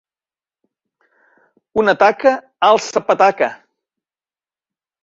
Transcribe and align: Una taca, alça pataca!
Una 1.83 1.95
taca, 2.05 2.33
alça 2.71 3.07
pataca! 3.13 3.55